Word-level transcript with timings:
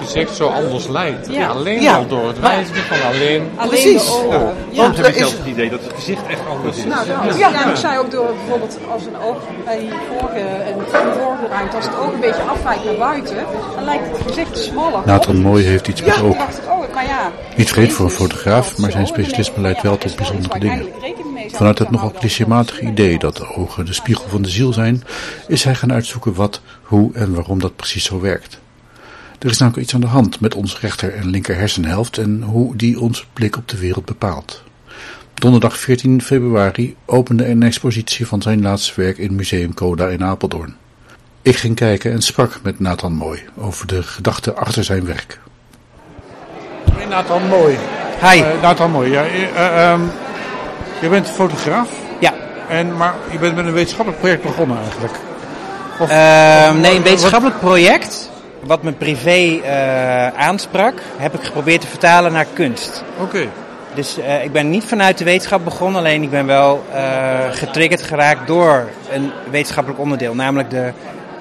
Ja. 0.00 0.06
gezicht 0.06 0.36
zo 0.36 0.46
anders 0.48 0.86
lijkt. 0.86 1.26
Ja. 1.30 1.48
Alleen 1.48 1.82
Ja. 1.82 1.96
al 1.96 2.06
door 2.06 2.26
het 2.26 2.40
wijzigen 2.40 2.82
van 2.82 3.08
alleen. 3.08 3.50
Alleen 3.56 3.68
Precies. 3.68 4.04
de 4.04 4.10
ogen. 4.12 4.40
Ja. 4.40 4.52
Ja. 4.70 4.82
Want 4.82 4.96
heb 4.96 5.06
er 5.06 5.16
ik 5.16 5.18
het 5.18 5.40
idee 5.46 5.70
dat 5.70 5.80
het 5.82 5.92
gezicht 5.94 6.26
echt 6.26 6.40
anders 6.50 6.76
is. 6.76 6.84
Nou, 6.84 7.38
ja. 7.38 7.70
ik 7.70 7.76
zei 7.76 7.98
ook 7.98 8.10
door 8.10 8.26
bijvoorbeeld 8.26 8.78
als 8.90 9.06
een 9.06 9.16
oog 9.16 9.36
bij 9.64 9.78
die 9.78 9.90
vorige, 10.08 10.38
en 10.38 10.74
vorige 10.90 11.46
ruimte, 11.50 11.76
als 11.76 11.84
het 11.84 11.96
oog 11.96 12.12
een 12.12 12.20
beetje 12.20 12.42
afwijkt 12.42 12.84
naar 12.84 12.94
buiten, 12.94 13.36
dan 13.74 13.84
lijkt 13.84 14.10
het 14.10 14.26
gezicht 14.26 14.58
smaller. 14.58 15.02
Nathan 15.04 15.36
Mooi 15.42 15.64
heeft 15.64 15.88
iets 15.88 16.02
met 16.02 16.16
ik, 16.16 16.22
oh, 16.22 16.94
maar 16.94 17.06
ja. 17.06 17.32
Niet 17.56 17.68
vreemd 17.68 17.92
voor 17.92 18.04
een 18.04 18.10
fotograaf, 18.10 18.78
maar 18.78 18.90
zijn 18.90 19.06
specialisme 19.06 19.62
leidt 19.62 19.82
wel 19.82 19.98
tot 19.98 20.16
bijzondere 20.16 20.58
dingen. 20.58 20.88
Vanuit 21.48 21.78
het 21.78 21.90
nogal 21.90 22.10
clichématige 22.10 22.80
idee 22.80 23.18
dat 23.18 23.36
de 23.36 23.54
ogen 23.56 23.86
de 23.86 23.92
spiegel 23.92 24.28
van 24.28 24.42
de 24.42 24.48
ziel 24.48 24.72
zijn, 24.72 25.04
is 25.48 25.64
hij 25.64 25.74
gaan 25.74 25.92
uitzoeken 25.92 26.34
wat, 26.34 26.60
hoe 26.82 27.10
en 27.14 27.34
waarom 27.34 27.60
dat 27.60 27.76
precies 27.76 28.04
zo 28.04 28.20
werkt. 28.20 28.62
Er 29.44 29.50
is 29.50 29.58
namelijk 29.58 29.82
iets 29.84 29.94
aan 29.94 30.00
de 30.00 30.06
hand 30.06 30.40
met 30.40 30.54
onze 30.54 30.76
rechter 30.80 31.14
en 31.14 31.30
linker 31.30 31.56
hersenhelft 31.56 32.18
en 32.18 32.42
hoe 32.42 32.76
die 32.76 33.00
onze 33.00 33.24
blik 33.32 33.56
op 33.56 33.68
de 33.68 33.78
wereld 33.78 34.04
bepaalt. 34.04 34.62
Donderdag 35.34 35.78
14 35.78 36.22
februari 36.22 36.96
opende 37.06 37.46
een 37.48 37.62
expositie 37.62 38.26
van 38.26 38.42
zijn 38.42 38.62
laatste 38.62 38.92
werk 39.00 39.18
in 39.18 39.34
Museum 39.34 39.74
Coda 39.74 40.06
in 40.08 40.24
Apeldoorn. 40.24 40.76
Ik 41.42 41.56
ging 41.56 41.74
kijken 41.76 42.12
en 42.12 42.22
sprak 42.22 42.58
met 42.62 42.80
Nathan 42.80 43.12
Mooi 43.12 43.42
over 43.58 43.86
de 43.86 44.02
gedachten 44.02 44.56
achter 44.56 44.84
zijn 44.84 45.04
werk. 45.06 45.38
Nathan 47.08 47.46
Mooi. 47.48 47.76
hi. 48.20 48.40
Eh, 48.40 48.62
Nathan 48.62 48.90
Mooi, 48.90 49.10
ja. 49.10 49.22
je- 49.22 49.46
eh, 49.54 49.90
ehm, 49.92 50.00
je 51.00 51.08
bent 51.08 51.28
fotograaf, 51.30 51.88
Ja. 52.20 52.32
en, 52.68 52.96
maar 52.96 53.14
je 53.32 53.38
bent 53.38 53.56
met 53.56 53.66
een 53.66 53.72
wetenschappelijk 53.72 54.18
project 54.22 54.42
begonnen 54.42 54.78
eigenlijk. 54.78 55.14
Of, 55.98 56.08
Ehm, 56.10 56.80
nee, 56.80 56.90
een 56.90 56.96
wat- 57.02 57.08
wetenschappelijk 57.08 57.58
project 57.58 58.30
wat 58.66 58.82
me 58.82 58.92
privé 58.92 59.60
eh, 59.62 60.28
aansprak, 60.28 60.94
heb 61.16 61.34
ik 61.34 61.42
geprobeerd 61.44 61.80
te 61.80 61.86
vertalen 61.86 62.32
naar 62.32 62.46
kunst. 62.52 63.04
Oké, 63.20 63.46
Dus 63.94 64.18
eh, 64.18 64.44
ik 64.44 64.52
ben 64.52 64.70
niet 64.70 64.84
vanuit 64.84 65.18
de 65.18 65.24
wetenschap 65.24 65.64
begonnen, 65.64 66.00
alleen 66.00 66.22
ik 66.22 66.30
ben 66.30 66.46
wel 66.46 66.84
eh, 66.92 67.38
getriggerd 67.50 68.02
geraakt 68.02 68.46
door 68.46 68.88
een 69.10 69.30
wetenschappelijk 69.50 70.00
onderdeel, 70.02 70.34
namelijk 70.34 70.70
de 70.70 70.92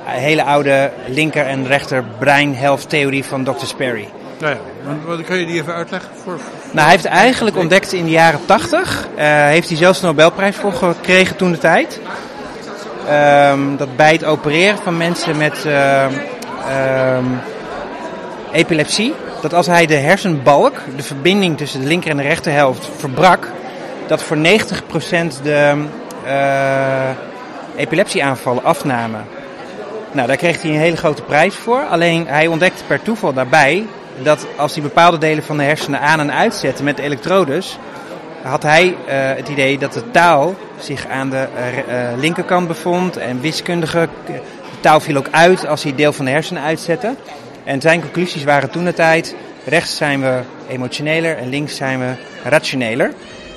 hele 0.03 0.43
oude 0.43 0.91
linker 1.07 1.45
en 1.45 1.67
rechter 1.67 2.03
breinhelfttheorie 2.19 3.23
van 3.25 3.43
Dr. 3.43 3.65
Sperry. 3.65 4.07
nou 4.39 4.55
ja. 4.55 5.23
Kan 5.27 5.37
je 5.37 5.45
die 5.45 5.61
even 5.61 5.73
uitleggen? 5.73 6.09
Voor, 6.23 6.39
voor- 6.39 6.51
Nou, 6.71 6.81
hij 6.87 6.91
heeft 6.95 7.05
eigenlijk 7.05 7.57
ontdekt 7.57 7.93
in 7.93 8.03
de 8.05 8.11
jaren 8.11 8.39
80. 8.45 9.07
eh, 9.15 9.25
heeft 9.45 9.67
hij 9.67 9.77
zelfs 9.77 9.99
de 9.99 10.05
Nobelprijs 10.05 10.55
voor 10.55 10.73
gekregen 10.73 11.35
toen 11.35 11.51
de 11.51 11.57
tijd. 11.57 11.99
Ehm, 13.09 13.75
dat 13.77 13.95
bij 13.95 14.11
het 14.11 14.23
opereren 14.25 14.77
van 14.83 14.97
mensen 14.97 15.37
met 15.37 15.65
ehm, 15.65 16.11
ehm, 16.69 17.25
epilepsie, 18.51 19.13
dat 19.41 19.53
als 19.53 19.67
hij 19.67 19.85
de 19.85 19.95
hersenbalk, 19.95 20.81
de 20.95 21.03
verbinding 21.03 21.57
tussen 21.57 21.81
de 21.81 21.87
linker 21.87 22.09
en 22.09 22.17
de 22.17 22.23
rechterhelft, 22.23 22.89
verbrak, 22.97 23.47
dat 24.07 24.23
voor 24.23 24.37
90% 24.37 24.41
de 25.43 25.85
eh, 26.25 27.09
epilepsieaanvallen 27.75 28.63
afnamen. 28.63 29.25
Nou, 30.11 30.27
daar 30.27 30.37
kreeg 30.37 30.61
hij 30.61 30.71
een 30.71 30.77
hele 30.77 30.97
grote 30.97 31.21
prijs 31.21 31.55
voor. 31.55 31.83
Alleen 31.89 32.27
hij 32.27 32.47
ontdekte 32.47 32.83
per 32.83 33.01
toeval 33.01 33.33
daarbij 33.33 33.85
dat 34.21 34.47
als 34.55 34.73
hij 34.73 34.83
bepaalde 34.83 35.17
delen 35.17 35.43
van 35.43 35.57
de 35.57 35.63
hersenen 35.63 35.99
aan 35.99 36.19
en 36.19 36.33
uitzette 36.33 36.83
met 36.83 36.99
elektrodes, 36.99 37.77
had 38.41 38.63
hij 38.63 38.95
eh, 39.07 39.15
het 39.35 39.49
idee 39.49 39.77
dat 39.77 39.93
de 39.93 40.11
taal 40.11 40.55
zich 40.79 41.07
aan 41.07 41.29
de 41.29 41.47
eh, 41.87 41.97
linkerkant 42.17 42.67
bevond 42.67 43.17
en 43.17 43.41
wiskundige 43.41 44.09
taal 44.83 44.99
viel 44.99 45.17
ook 45.17 45.27
uit 45.31 45.67
als 45.67 45.83
hij 45.83 45.95
deel 45.95 46.13
van 46.13 46.25
de 46.25 46.31
hersenen 46.31 46.63
uitzette. 46.63 47.15
En 47.63 47.81
zijn 47.81 48.01
conclusies 48.01 48.43
waren 48.43 48.69
toen 48.69 48.83
de 48.83 48.93
tijd, 48.93 49.35
rechts 49.65 49.95
zijn 49.95 50.21
we 50.21 50.41
emotioneler 50.67 51.37
en 51.37 51.49
links 51.49 51.75
zijn 51.75 51.99
we 51.99 52.13
rationeler. 52.49 53.13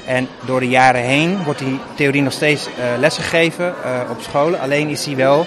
En 0.06 0.28
door 0.44 0.60
de 0.60 0.68
jaren 0.68 1.00
heen 1.00 1.44
wordt 1.44 1.58
die 1.58 1.80
theorie 1.94 2.22
nog 2.22 2.32
steeds 2.32 2.66
eh, 2.66 2.98
lesgegeven 2.98 3.74
eh, 3.84 4.10
op 4.10 4.20
scholen. 4.20 4.60
Alleen 4.60 4.88
is 4.88 5.04
die 5.04 5.16
wel, 5.16 5.46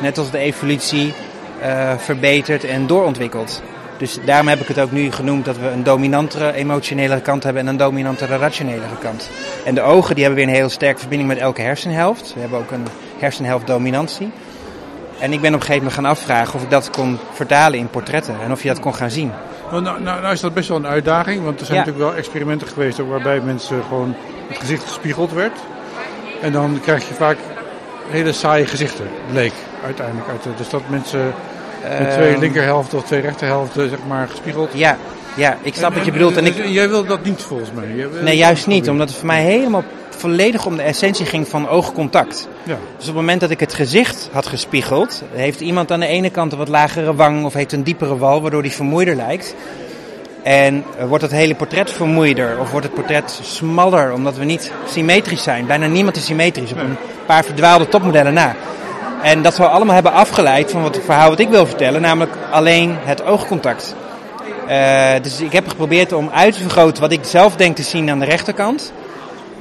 net 0.00 0.18
als 0.18 0.30
de 0.30 0.38
evolutie, 0.38 1.12
eh, 1.60 1.92
verbeterd 1.98 2.64
en 2.64 2.86
doorontwikkeld. 2.86 3.62
Dus 3.98 4.18
daarom 4.24 4.48
heb 4.48 4.60
ik 4.60 4.68
het 4.68 4.80
ook 4.80 4.92
nu 4.92 5.12
genoemd 5.12 5.44
dat 5.44 5.58
we 5.58 5.68
een 5.68 5.82
dominantere 5.82 6.52
emotionele 6.52 7.20
kant 7.20 7.42
hebben 7.42 7.62
en 7.62 7.68
een 7.68 7.76
dominantere 7.76 8.36
rationelere 8.36 8.98
kant. 9.00 9.30
En 9.64 9.74
de 9.74 9.82
ogen 9.82 10.14
die 10.14 10.24
hebben 10.24 10.44
weer 10.44 10.52
een 10.54 10.60
heel 10.60 10.68
sterke 10.68 10.98
verbinding 10.98 11.28
met 11.28 11.38
elke 11.38 11.60
hersenhelft. 11.60 12.34
We 12.34 12.40
hebben 12.40 12.58
ook 12.58 12.70
een 12.70 12.86
hersenhelft 13.18 13.66
dominantie. 13.66 14.30
En 15.20 15.32
ik 15.32 15.40
ben 15.40 15.54
op 15.54 15.60
een 15.60 15.66
gegeven 15.66 15.76
moment 15.76 15.94
gaan 15.94 16.04
afvragen 16.10 16.54
of 16.54 16.62
ik 16.62 16.70
dat 16.70 16.90
kon 16.90 17.18
vertalen 17.32 17.78
in 17.78 17.88
portretten 17.88 18.34
en 18.44 18.52
of 18.52 18.62
je 18.62 18.68
dat 18.68 18.80
kon 18.80 18.94
gaan 18.94 19.10
zien. 19.10 19.32
Nou, 19.70 19.82
nou, 19.82 20.00
nou 20.02 20.32
is 20.32 20.40
dat 20.40 20.54
best 20.54 20.68
wel 20.68 20.76
een 20.76 20.86
uitdaging, 20.86 21.44
want 21.44 21.60
er 21.60 21.66
zijn 21.66 21.78
Ja. 21.78 21.84
natuurlijk 21.84 22.10
wel 22.10 22.18
experimenten 22.18 22.68
geweest 22.68 22.98
waarbij 22.98 23.40
mensen 23.40 23.82
gewoon 23.88 24.14
het 24.48 24.58
gezicht 24.58 24.82
gespiegeld 24.82 25.32
werd. 25.32 25.58
En 26.42 26.52
dan 26.52 26.78
krijg 26.82 27.08
je 27.08 27.14
vaak 27.14 27.36
hele 28.08 28.32
saaie 28.32 28.66
gezichten, 28.66 29.06
bleek 29.32 29.52
uiteindelijk. 29.84 30.28
Uit, 30.28 30.42
de- 30.42 30.50
dus 30.56 30.68
dat 30.70 30.82
mensen 30.88 31.32
met 31.98 32.10
twee 32.10 32.30
Ehm, 32.32 32.40
linkerhelften 32.40 32.98
of 32.98 33.04
twee 33.04 33.20
rechterhelften, 33.20 33.88
zeg 33.88 33.98
maar, 34.08 34.28
gespiegeld. 34.28 34.70
Ja, 34.74 34.96
ja, 35.36 35.56
ik 35.62 35.74
snap 35.74 35.94
wat 35.94 36.04
je 36.04 36.12
bedoelt. 36.12 36.36
En 36.36 36.46
ik, 36.46 36.64
jij 36.66 36.88
wil 36.88 37.04
dat 37.04 37.24
niet 37.24 37.42
volgens 37.42 37.70
mij. 37.72 38.06
Nee, 38.22 38.36
juist 38.36 38.66
niet. 38.66 38.66
proberen. 38.66 38.90
Omdat 38.92 39.08
het 39.08 39.16
voor 39.18 39.26
mij 39.26 39.42
helemaal 39.42 39.84
volledig 40.20 40.66
om 40.66 40.76
de 40.76 40.82
essentie 40.82 41.26
ging 41.26 41.48
van 41.48 41.68
oogcontact. 41.68 42.48
Ja. 42.62 42.76
Dus 42.96 43.08
op 43.08 43.14
het 43.14 43.14
moment 43.14 43.40
dat 43.40 43.50
ik 43.50 43.60
het 43.60 43.74
gezicht 43.74 44.28
had 44.32 44.46
gespiegeld, 44.46 45.22
heeft 45.32 45.60
iemand 45.60 45.92
aan 45.92 46.00
de 46.00 46.06
ene 46.06 46.30
kant 46.30 46.52
een 46.52 46.58
wat 46.58 46.68
lagere 46.68 47.14
wang 47.14 47.44
of 47.44 47.52
heeft 47.52 47.72
een 47.72 47.82
diepere 47.82 48.16
wal, 48.16 48.42
waardoor 48.42 48.62
die 48.62 48.72
vermoeider 48.72 49.16
lijkt. 49.16 49.54
En 50.42 50.84
eh, 50.98 51.06
wordt 51.06 51.22
het 51.22 51.32
hele 51.32 51.54
portret 51.54 51.90
vermoeider 51.90 52.58
of 52.60 52.70
wordt 52.70 52.86
het 52.86 52.94
portret 52.94 53.40
smaller 53.42 54.12
omdat 54.12 54.36
we 54.36 54.44
niet 54.44 54.72
symmetrisch 54.88 55.42
zijn. 55.42 55.66
Bijna 55.66 55.86
niemand 55.86 56.16
is 56.16 56.24
symmetrisch, 56.24 56.72
op 56.72 56.78
een 56.78 56.96
paar 57.26 57.44
verdwaalde 57.44 57.88
topmodellen 57.88 58.34
na. 58.34 58.56
En 59.22 59.42
dat 59.42 59.54
zou 59.54 59.70
allemaal 59.70 59.94
hebben 59.94 60.12
afgeleid 60.12 60.70
van 60.70 60.82
wat 60.82 60.94
het 60.94 61.04
verhaal 61.04 61.28
wat 61.28 61.38
ik 61.38 61.48
wil 61.48 61.66
vertellen, 61.66 62.00
namelijk 62.00 62.36
alleen 62.50 62.96
het 62.98 63.24
oogcontact. 63.24 63.94
Eh, 64.66 65.12
dus 65.22 65.40
ik 65.40 65.52
heb 65.52 65.68
geprobeerd 65.68 66.12
om 66.12 66.30
uit 66.32 66.54
te 66.54 66.60
vergroten 66.60 67.02
wat 67.02 67.12
ik 67.12 67.20
zelf 67.22 67.56
denk 67.56 67.76
te 67.76 67.82
zien 67.82 68.10
aan 68.10 68.18
de 68.18 68.24
rechterkant. 68.24 68.92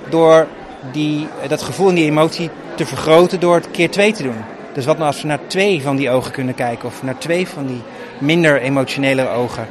Door 0.10 0.48
die, 0.92 1.28
dat 1.48 1.62
gevoel 1.62 1.90
en 1.90 1.96
die 1.96 2.06
emotie 2.06 2.50
te 2.76 2.86
vergroten 2.86 3.40
door 3.40 3.56
het 3.56 3.72
keer 3.72 3.90
twee 3.90 4.14
te 4.14 4.24
doen. 4.24 4.44
Dus 4.74 4.86
wat 4.86 4.98
nou 4.98 5.08
als 5.08 5.22
we 5.22 5.28
naar 5.28 5.48
twee 5.48 5.82
van 5.82 5.96
die 5.96 6.10
ogen 6.10 6.32
kunnen 6.32 6.56
kijken. 6.56 6.88
Of 6.88 7.04
naar 7.04 7.18
twee 7.18 7.48
van 7.48 7.68
die 7.68 7.82
minder 8.18 8.62
emotionele 8.62 9.30
ogen. 9.30 9.68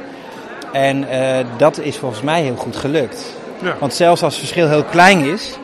En 0.71 1.09
eh, 1.09 1.45
dat 1.57 1.79
is 1.79 1.97
volgens 1.97 2.21
mij 2.21 2.41
heel 2.41 2.55
goed 2.55 2.75
gelukt. 2.75 3.33
Ja. 3.61 3.75
Want 3.79 3.93
zelfs 3.93 4.23
als 4.23 4.33
het 4.33 4.41
verschil 4.41 4.67
heel 4.67 4.83
klein 4.83 5.19
is, 5.19 5.57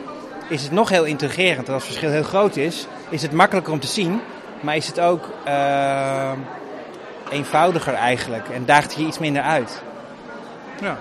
is 0.48 0.62
het 0.62 0.72
nog 0.72 0.88
heel 0.88 1.04
intrigerend. 1.04 1.68
En 1.68 1.74
als 1.74 1.82
het 1.82 1.92
verschil 1.92 2.12
heel 2.14 2.28
groot 2.28 2.56
is, 2.56 2.86
is 3.08 3.22
het 3.22 3.32
makkelijker 3.32 3.72
om 3.72 3.80
te 3.80 3.86
zien. 3.86 4.20
Maar 4.60 4.76
is 4.76 4.86
het 4.86 5.00
ook 5.00 5.28
eh, 5.44 6.32
eenvoudiger 7.30 7.94
eigenlijk. 7.94 8.48
En 8.48 8.64
daagt 8.64 8.94
je 8.94 9.06
iets 9.06 9.18
minder 9.18 9.42
uit. 9.42 9.82
Ja. 10.80 10.96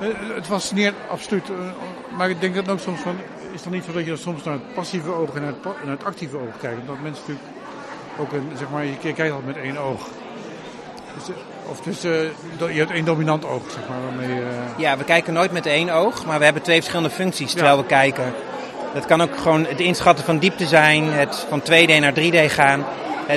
Eh, 0.00 0.06
Het 0.34 0.46
fascineert 0.46 0.94
absoluut. 1.10 1.48
eh, 1.50 1.56
Maar 2.16 2.30
ik 2.30 2.40
denk 2.40 2.54
dat 2.54 2.68
ook 2.68 2.78
soms 2.80 3.00
van. 3.00 3.16
Is 3.40 3.54
het 3.54 3.62
dan 3.62 3.72
niet 3.72 3.84
zo 3.84 3.92
dat 3.92 4.06
je 4.06 4.16
soms 4.16 4.42
naar 4.44 4.54
het 4.54 4.74
passieve 4.74 5.10
oog 5.12 5.34
en 5.34 5.40
naar 5.40 5.50
het, 5.50 5.60
pa- 5.60 5.74
naar 5.84 5.92
het 5.96 6.04
actieve 6.04 6.36
oog 6.36 6.58
kijkt? 6.60 6.86
Dat 6.86 6.96
mensen 7.02 7.22
natuurlijk 7.26 7.46
ook 8.18 8.32
een, 8.32 8.50
zeg 8.58 8.70
maar, 8.70 8.84
je 8.84 8.96
kijkt 9.14 9.20
altijd 9.20 9.46
met 9.46 9.56
één 9.56 9.76
oog. 9.78 10.00
Dus, 11.18 11.28
eh, 11.28 11.34
of 11.70 11.80
dus, 11.80 12.00
je 12.02 12.78
hebt 12.78 12.90
één 12.90 13.04
dominant 13.04 13.44
oog, 13.44 13.62
zeg 13.70 13.88
maar, 13.88 13.98
waarmee. 14.02 14.42
Ja, 14.76 14.96
we 14.96 15.04
kijken 15.04 15.32
nooit 15.32 15.52
met 15.52 15.66
één 15.66 15.90
oog, 15.90 16.24
maar 16.26 16.38
we 16.38 16.44
hebben 16.44 16.62
twee 16.62 16.76
verschillende 16.76 17.10
functies 17.14 17.52
terwijl 17.52 17.76
we 17.76 17.84
kijken. 17.84 18.32
Dat 18.94 19.06
kan 19.06 19.22
ook 19.22 19.36
gewoon 19.36 19.64
het 19.66 19.80
inschatten 19.80 20.24
van 20.24 20.38
diepte 20.38 20.66
zijn, 20.66 21.04
het 21.12 21.46
van 21.48 21.60
2D 21.62 22.00
naar 22.00 22.12
3D 22.14 22.50
gaan. 22.52 22.84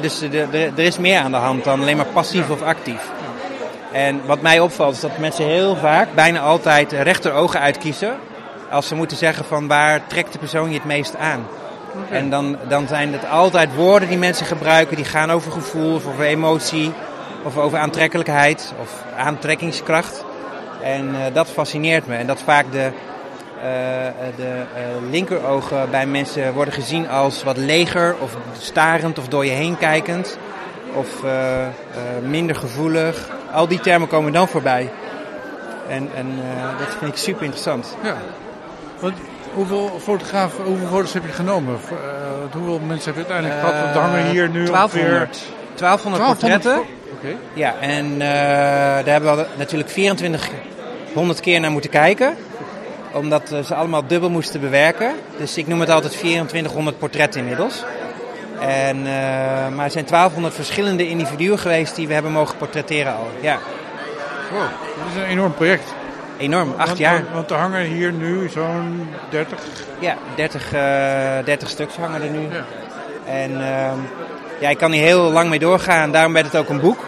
Dus 0.01 0.19
de, 0.19 0.29
de, 0.29 0.71
er 0.75 0.79
is 0.83 0.97
meer 0.97 1.19
aan 1.19 1.31
de 1.31 1.37
hand 1.37 1.63
dan 1.63 1.81
alleen 1.81 1.97
maar 1.97 2.05
passief 2.05 2.49
of 2.49 2.61
actief. 2.61 3.09
En 3.97 4.21
wat 4.25 4.41
mij 4.41 4.59
opvalt 4.59 4.93
is 4.93 4.99
dat 4.99 5.17
mensen 5.17 5.45
heel 5.45 5.75
vaak, 5.75 6.07
bijna 6.15 6.39
altijd, 6.39 6.91
rechterogen 6.91 7.59
uitkiezen. 7.59 8.15
Als 8.71 8.87
ze 8.87 8.95
moeten 8.95 9.17
zeggen 9.17 9.45
van 9.45 9.67
waar 9.67 10.07
trekt 10.07 10.33
de 10.33 10.39
persoon 10.39 10.69
je 10.69 10.75
het 10.75 10.85
meest 10.85 11.15
aan. 11.15 11.47
En 12.09 12.29
dan, 12.29 12.57
dan 12.67 12.87
zijn 12.87 13.13
het 13.13 13.29
altijd 13.29 13.75
woorden 13.75 14.09
die 14.09 14.17
mensen 14.17 14.45
gebruiken, 14.45 14.95
die 14.95 15.05
gaan 15.05 15.31
over 15.31 15.51
gevoel 15.51 15.95
of 15.95 16.07
over 16.07 16.25
emotie. 16.25 16.93
Of 17.43 17.57
over 17.57 17.77
aantrekkelijkheid 17.79 18.73
of 18.81 19.03
aantrekkingskracht. 19.17 20.25
En 20.81 21.15
eh, 21.15 21.33
dat 21.33 21.49
fascineert 21.49 22.07
me. 22.07 22.15
En 22.15 22.27
dat 22.27 22.41
vaak 22.41 22.71
de, 22.71 22.91
eh, 23.61 24.35
de 24.35 24.61
linkerogen 25.09 25.89
bij 25.91 26.05
mensen 26.05 26.53
worden 26.53 26.73
gezien 26.73 27.09
als 27.09 27.43
wat 27.43 27.57
leger 27.57 28.15
of 28.19 28.35
starend 28.59 29.19
of 29.19 29.27
door 29.27 29.45
je 29.45 29.51
heen 29.51 29.77
kijkend. 29.77 30.37
Of 30.97 31.23
eh, 31.23 31.65
eh, 31.65 31.71
minder 32.27 32.55
gevoelig. 32.55 33.29
Al 33.51 33.67
die 33.67 33.79
termen 33.79 34.07
komen 34.07 34.31
dan 34.31 34.47
voorbij. 34.47 34.89
En, 35.89 36.09
en 36.15 36.27
eh, 36.27 36.79
dat 36.79 36.87
vind 36.99 37.11
ik 37.11 37.17
super 37.17 37.43
interessant. 37.43 37.95
Ja. 38.03 38.15
Want 38.99 39.13
hoeveel, 39.53 39.99
fotografen, 40.01 40.63
hoeveel 40.63 40.87
foto's 40.87 41.13
heb 41.13 41.25
je 41.25 41.31
genomen? 41.31 41.77
Hoeveel 42.51 42.79
mensen 42.79 43.13
heb 43.13 43.25
je 43.25 43.31
uiteindelijk 43.33 43.59
gehad? 43.59 43.83
Want 43.83 43.95
hangen 43.95 44.29
hier 44.29 44.49
nu 44.49 44.67
ongeveer... 44.67 45.01
1200. 45.09 45.39
1200 45.75 46.23
portretten. 46.23 46.81
Ja, 47.53 47.75
en 47.79 48.19
daar 48.19 49.13
hebben 49.13 49.35
we 49.35 49.45
natuurlijk 49.57 49.89
2400 49.89 51.39
keer 51.39 51.59
naar 51.59 51.71
moeten 51.71 51.89
kijken. 51.89 52.35
Omdat 53.13 53.55
ze 53.65 53.75
allemaal 53.75 54.07
dubbel 54.07 54.29
moesten 54.29 54.61
bewerken. 54.61 55.13
Dus 55.37 55.57
ik 55.57 55.67
noem 55.67 55.79
het 55.79 55.89
altijd 55.89 56.13
2400 56.13 56.97
portretten 56.97 57.41
inmiddels. 57.41 57.83
En, 58.59 58.97
eh, 58.97 59.75
maar 59.75 59.85
er 59.85 59.91
zijn 59.91 60.05
1200 60.05 60.53
verschillende 60.55 61.07
individuen 61.07 61.59
geweest 61.59 61.95
die 61.95 62.07
we 62.07 62.13
hebben 62.13 62.31
mogen 62.31 62.57
portretteren 62.57 63.15
al. 63.15 63.27
Ja, 63.41 63.59
Wow, 64.51 64.61
dat 64.61 65.15
is 65.15 65.21
een 65.21 65.27
enorm 65.27 65.53
project. 65.53 65.93
enorm. 66.37 66.73
Acht 66.77 66.87
want, 66.87 66.97
jaar. 66.99 67.23
Want, 67.33 67.51
er 67.51 67.57
hangen 67.57 67.81
hier 67.85 68.11
nu 68.11 68.49
zo'n 68.49 69.09
30. 69.29 69.59
Ja, 69.99 70.15
30, 70.35 70.73
eh 70.73 71.45
30 71.45 71.69
stuks 71.69 71.95
hangen 71.95 72.21
er 72.21 72.29
nu. 72.29 72.39
Ja. 72.39 72.65
En 73.31 73.51
ehm, 73.51 73.97
ja, 74.59 74.69
ik 74.69 74.77
kan 74.77 74.91
hier 74.91 75.03
heel 75.03 75.31
lang 75.31 75.49
mee 75.49 75.59
doorgaan. 75.59 76.11
Daarom 76.11 76.33
werd 76.33 76.45
het 76.45 76.55
ook 76.55 76.69
een 76.69 76.79
boek. 76.79 77.05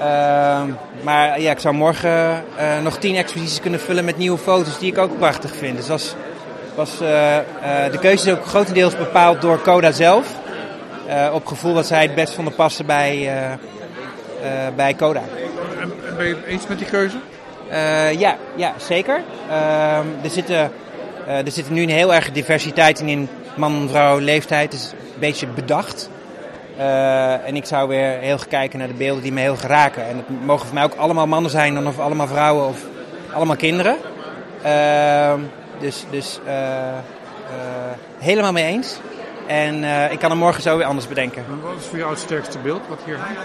Ehm, 0.00 0.68
maar 1.02 1.40
ja, 1.40 1.50
ik 1.50 1.58
zou 1.58 1.74
morgen 1.74 2.44
eh, 2.56 2.78
nog 2.82 2.98
10 2.98 3.16
exposities 3.16 3.60
kunnen 3.60 3.80
vullen 3.80 4.04
met 4.04 4.16
nieuwe 4.16 4.38
foto's 4.38 4.78
die 4.78 4.92
ik 4.92 4.98
ook 4.98 5.18
prachtig 5.18 5.56
vind. 5.56 5.76
Dus 5.76 5.88
was, 5.88 6.14
was, 6.74 7.00
eh, 7.00 7.38
eh, 7.38 7.44
de 7.92 7.98
keuze 7.98 8.30
is 8.30 8.36
ook 8.36 8.46
grotendeels 8.46 8.96
bepaald 8.96 9.40
door 9.40 9.60
Coda 9.62 9.92
zelf. 9.92 10.26
Eh, 11.06 11.30
op 11.32 11.46
gevoel 11.46 11.74
dat 11.74 11.86
zij 11.86 12.02
het 12.02 12.14
best 12.14 12.34
vonden 12.34 12.54
passen 12.54 12.86
bij, 12.86 13.30
bij 14.76 14.94
Coda. 14.94 15.20
En, 15.80 15.92
en 16.08 16.16
ben 16.16 16.26
je 16.26 16.34
het 16.34 16.44
eens 16.44 16.66
met 16.66 16.78
die 16.78 16.86
keuze? 16.86 17.16
Ja, 18.18 18.36
ja, 18.54 18.72
zeker. 18.76 19.22
Ehm, 19.50 20.06
er, 20.22 20.30
zitten, 20.30 20.70
er 21.26 21.50
zit 21.50 21.70
nu 21.70 21.82
een 21.82 21.90
heel 21.90 22.14
erg 22.14 22.32
diversiteit 22.32 23.00
in, 23.00 23.08
in 23.08 23.28
man, 23.54 23.88
vrouw, 23.88 24.18
leeftijd. 24.18 24.72
Het 24.72 24.80
is 24.80 24.90
een 24.92 25.20
beetje 25.20 25.46
bedacht. 25.46 26.10
En 27.44 27.56
ik 27.56 27.64
zou 27.64 27.88
weer 27.88 28.18
heel 28.18 28.38
kijken 28.48 28.78
naar 28.78 28.88
de 28.88 28.94
beelden 28.94 29.22
die 29.22 29.32
me 29.32 29.40
heel 29.40 29.56
geraken. 29.56 30.06
En 30.06 30.16
het 30.16 30.44
mogen 30.44 30.66
voor 30.66 30.74
mij 30.74 30.84
ook 30.84 30.94
allemaal 30.94 31.26
mannen 31.26 31.50
zijn, 31.50 31.74
dan 31.74 31.86
of 31.86 31.98
allemaal 31.98 32.26
vrouwen 32.26 32.66
of 32.66 32.78
allemaal 33.32 33.56
kinderen. 33.56 33.96
Ehm, 34.62 35.40
dus 35.82 36.04
dus 36.10 36.38
eh, 36.46 36.88
eh, 36.88 36.94
helemaal 38.18 38.52
mee 38.52 38.64
eens. 38.64 38.98
En 39.46 39.84
eh, 39.84 40.12
ik 40.12 40.18
kan 40.18 40.30
er 40.30 40.36
morgen 40.36 40.62
zo 40.62 40.76
weer 40.76 40.86
anders 40.86 41.08
bedenken. 41.08 41.44
En 41.48 41.60
Wat 41.62 41.72
is 41.78 41.86
voor 41.86 41.98
jou 41.98 42.10
het 42.10 42.18
sterkste 42.18 42.58
beeld 42.58 42.80
wat 42.88 42.98
hier 43.04 43.16
hangt? 43.16 43.40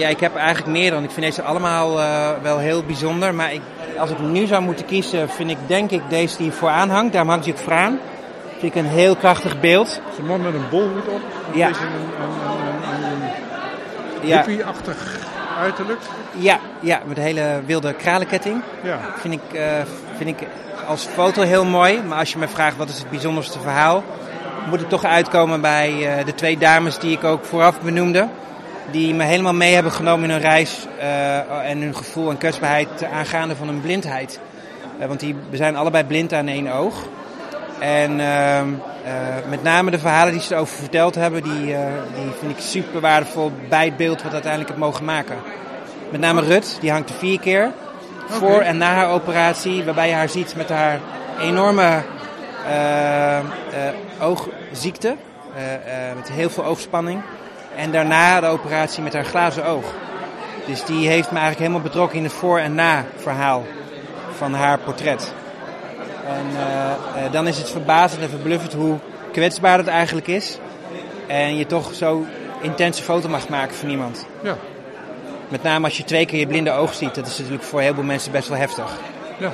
Ja, 0.00 0.08
ik 0.08 0.20
heb 0.20 0.36
eigenlijk 0.36 0.66
meer 0.78 0.90
dan. 0.90 1.04
Ik 1.04 1.10
vind 1.10 1.26
deze 1.26 1.42
allemaal 1.42 1.94
wel 2.42 2.58
heel 2.58 2.82
bijzonder. 2.82 3.34
Maar 3.34 3.52
ik, 3.52 3.60
als 3.98 4.10
ik 4.10 4.18
nu 4.18 4.46
zou 4.46 4.62
moeten 4.62 4.86
kiezen, 4.86 5.28
vind 5.28 5.50
ik 5.50 5.56
denk 5.66 5.90
ik 5.90 6.02
deze 6.08 6.36
die 6.36 6.52
vooraan 6.52 6.90
hangt. 6.90 7.12
Daarom 7.12 7.30
hangt 7.30 7.44
hij 7.44 7.54
ook 7.54 7.60
vooraan. 7.60 7.98
Vind 8.58 8.74
ik 8.74 8.82
een 8.82 8.88
heel 8.88 9.16
krachtig 9.16 9.60
beeld. 9.60 9.88
Het 9.88 10.12
is 10.12 10.18
een 10.18 10.26
man 10.26 10.42
met 10.42 10.54
een 10.54 10.68
bolhoed 10.70 11.08
op. 11.08 11.20
Ja. 11.52 11.68
Een 11.68 11.74
een, 11.74 11.84
een, 12.94 13.22
een, 14.22 14.36
hippie-achtig 14.36 15.26
uiterlijk. 15.58 16.00
ja, 16.32 16.58
ja, 16.80 17.00
met 17.06 17.16
een 17.16 17.22
hele 17.22 17.60
wilde 17.66 17.92
kralenketting. 17.92 18.62
Ja. 18.82 18.98
Vind 19.16 19.34
ik, 19.34 19.60
vind 20.16 20.28
ik 20.28 20.48
als 20.88 21.06
foto 21.06 21.42
heel 21.42 21.64
mooi. 21.64 22.02
Maar 22.02 22.18
als 22.18 22.32
je 22.32 22.38
me 22.38 22.48
vraagt 22.48 22.76
wat 22.76 22.88
is 22.88 22.98
het 22.98 23.10
bijzonderste 23.10 23.60
verhaal, 23.60 24.04
moet 24.70 24.80
ik 24.80 24.88
toch 24.88 25.04
uitkomen 25.04 25.60
bij 25.60 26.18
eh, 26.18 26.24
de 26.24 26.34
twee 26.34 26.58
dames 26.58 26.98
die 26.98 27.12
ik 27.12 27.24
ook 27.24 27.44
vooraf 27.44 27.80
benoemde. 27.80 28.28
Die 28.90 29.14
me 29.14 29.24
helemaal 29.24 29.54
mee 29.54 29.74
hebben 29.74 29.92
genomen 29.92 30.24
in 30.24 30.30
hun 30.30 30.40
reis 30.40 30.86
eh, 30.98 31.70
en 31.70 31.80
hun 31.80 31.96
gevoel 31.96 32.30
en 32.30 32.38
kwetsbaarheid 32.38 33.04
aangaande 33.04 33.56
van 33.56 33.68
hun 33.68 33.80
blindheid. 33.80 34.40
Eh, 34.98 35.06
want 35.06 35.20
die, 35.20 35.34
we 35.50 35.56
zijn 35.56 35.76
allebei 35.76 36.04
blind 36.04 36.32
aan 36.32 36.48
één 36.48 36.72
oog. 36.72 36.94
En 37.78 38.20
ehm, 38.20 38.68
eh, 39.04 39.12
met 39.48 39.62
name 39.62 39.90
de 39.90 39.98
verhalen 39.98 40.32
die 40.32 40.42
ze 40.42 40.54
erover 40.54 40.76
verteld 40.76 41.14
hebben, 41.14 41.42
die, 41.42 41.64
die 42.14 42.32
vind 42.38 42.50
ik 42.50 42.58
super 42.58 43.00
waardevol 43.00 43.52
bij 43.68 43.84
het 43.84 43.96
beeld 43.96 44.22
wat 44.22 44.32
uiteindelijk 44.32 44.70
heb 44.70 44.80
mogen 44.80 45.04
maken. 45.04 45.36
Met 46.10 46.20
name 46.20 46.40
Rut, 46.40 46.76
die 46.80 46.90
hangt 46.90 47.10
er 47.10 47.16
vier 47.16 47.40
keer. 47.40 47.72
Voor 48.28 48.60
en 48.60 48.78
na 48.78 48.94
haar 48.94 49.10
operatie, 49.10 49.84
waarbij 49.84 50.08
je 50.08 50.14
haar 50.14 50.28
ziet 50.28 50.56
met 50.56 50.68
haar 50.68 51.00
enorme 51.40 52.02
eh, 52.66 53.38
eh, 53.38 53.44
oogziekte. 54.20 55.16
eh, 55.56 56.14
met 56.16 56.30
heel 56.30 56.50
veel 56.50 56.64
oogspanning. 56.64 57.20
En 57.76 57.90
daarna 57.90 58.40
de 58.40 58.46
operatie 58.46 59.02
met 59.02 59.12
haar 59.12 59.24
glazen 59.24 59.64
oog. 59.64 59.84
Dus 60.66 60.84
die 60.84 61.08
heeft 61.08 61.30
me 61.30 61.38
eigenlijk 61.38 61.58
helemaal 61.58 61.80
betrokken 61.80 62.18
in 62.18 62.24
het 62.24 62.32
voor- 62.32 62.58
en 62.58 62.74
na-verhaal 62.74 63.64
van 64.36 64.54
haar 64.54 64.78
portret. 64.78 65.32
En 66.26 66.46
eh, 66.56 67.32
dan 67.32 67.46
is 67.46 67.58
het 67.58 67.70
verbazend 67.70 68.22
en 68.22 68.28
verbluffend 68.30 68.72
hoe 68.72 68.96
kwetsbaar 69.32 69.78
het 69.78 69.86
eigenlijk 69.86 70.26
is. 70.26 70.58
En 71.26 71.56
je 71.56 71.66
toch 71.66 71.94
zo 71.94 72.24
intense 72.60 73.02
foto 73.02 73.28
mag 73.28 73.48
maken 73.48 73.74
van 73.74 73.88
iemand. 73.88 74.26
Ja. 74.42 74.56
Met 75.48 75.62
name 75.62 75.84
als 75.84 75.96
je 75.96 76.04
twee 76.04 76.26
keer 76.26 76.38
je 76.38 76.46
blinde 76.46 76.70
oog 76.70 76.94
ziet. 76.94 77.14
Dat 77.14 77.26
is 77.26 77.38
natuurlijk 77.38 77.64
voor 77.64 77.80
heel 77.80 77.94
veel 77.94 78.02
mensen 78.02 78.32
best 78.32 78.48
wel 78.48 78.58
heftig. 78.58 78.98
Ja. 79.38 79.52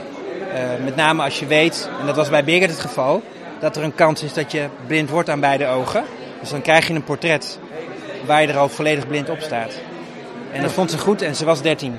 Eh, 0.55 0.85
met 0.85 0.97
name 0.97 1.23
als 1.23 1.39
je 1.39 1.47
weet, 1.47 1.89
en 2.01 2.07
dat 2.07 2.17
was 2.17 2.29
bij 2.29 2.45
Birgit 2.45 2.71
het 2.71 2.81
geval, 2.81 3.23
dat 3.61 3.77
er 3.77 3.83
een 3.83 3.95
kans 3.95 4.23
is 4.23 4.33
dat 4.33 4.53
je 4.53 4.69
blind 4.87 5.11
wordt 5.11 5.31
aan 5.31 5.41
beide 5.41 5.67
ogen. 5.67 6.05
Dus 6.41 6.51
dan 6.51 6.63
krijg 6.63 6.89
je 6.89 6.95
een 6.95 7.05
portret 7.05 7.59
waar 8.27 8.43
je 8.43 8.49
er 8.49 8.59
al 8.59 8.69
volledig 8.69 9.07
blind 9.07 9.31
op 9.31 9.41
staat. 9.41 9.73
En 10.53 10.63
dat 10.63 10.73
vond 10.73 10.91
ze 10.91 10.99
goed 10.99 11.23
en 11.23 11.35
ze 11.37 11.45
was 11.45 11.63
13. 11.63 11.99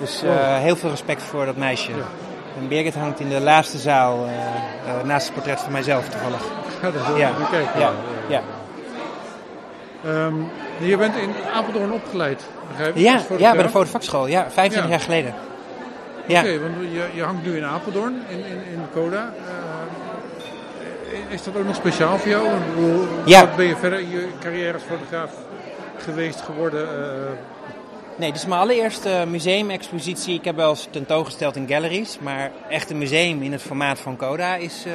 Dus 0.00 0.22
eh, 0.22 0.58
heel 0.58 0.76
veel 0.76 0.90
respect 0.90 1.22
voor 1.22 1.46
dat 1.46 1.56
meisje. 1.56 1.90
En 2.58 2.68
Birgit 2.68 2.94
hangt 2.94 3.20
in 3.20 3.28
de 3.28 3.40
laatste 3.40 3.78
zaal 3.78 4.26
eh, 4.26 5.04
naast 5.04 5.26
het 5.26 5.34
portret 5.34 5.60
van 5.60 5.72
mijzelf 5.72 6.08
toevallig. 6.08 6.42
Ja, 6.82 6.90
dat 6.90 7.16
Ja, 7.16 7.32
kijken. 7.50 7.80
ja, 7.80 7.92
ja. 8.28 8.42
Ehm, 10.04 10.34
je 10.80 10.96
bent 10.96 11.16
in 11.16 11.30
Apeldoorn 11.54 11.92
opgeleid, 11.92 12.42
begrijp 12.68 12.96
ik? 12.96 13.02
Ja, 13.02 13.20
ja, 13.38 13.52
bij 13.52 13.62
de 13.62 13.68
fotovakschool. 13.68 14.26
Ja, 14.26 14.50
25 14.50 14.82
Ja. 14.82 14.88
jaar 14.88 15.00
geleden. 15.00 15.34
Ja. 16.26 16.40
Oké, 16.40 16.60
want 16.60 16.74
je, 16.92 17.04
je 17.14 17.22
hangt 17.22 17.44
nu 17.44 17.56
in 17.56 17.64
Apeldoorn, 17.64 18.14
in, 18.28 18.36
in, 18.38 18.44
in 18.72 18.82
Coda. 18.92 19.32
Eh, 21.12 21.34
is 21.34 21.42
dat 21.42 21.56
ook 21.56 21.64
nog 21.66 21.74
speciaal 21.76 22.18
voor 22.18 22.28
jou? 22.28 22.46
Bedoel, 22.74 23.06
Ja. 23.24 23.40
Wat 23.40 23.56
ben 23.56 23.66
je 23.66 23.76
verder 23.76 23.98
in 23.98 24.10
je 24.10 24.28
carrière 24.40 24.72
als 24.72 24.82
fotograaf 24.82 25.30
geweest, 25.98 26.40
geworden? 26.40 26.88
eh, 26.88 27.30
Nee, 28.16 28.28
dit 28.32 28.40
is 28.40 28.46
mijn 28.46 28.60
allereerste 28.60 29.24
museumexpositie. 29.28 30.34
Ik 30.34 30.44
heb 30.44 30.56
wel 30.56 30.70
eens 30.70 30.88
tentoongesteld 30.90 31.56
in 31.56 31.68
galleries, 31.68 32.18
maar 32.20 32.50
echt 32.68 32.90
een 32.90 32.98
museum 32.98 33.42
in 33.42 33.52
het 33.52 33.62
formaat 33.62 33.98
van 33.98 34.16
Coda 34.16 34.54
is 34.54 34.82
eh, 34.86 34.92